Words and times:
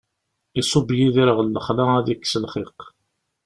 Iṣubb 0.59 0.87
Yidir 0.97 1.29
ɣer 1.35 1.45
lexla 1.47 1.83
ad 1.97 2.07
ikkes 2.13 2.33
lxiq. 2.43 2.79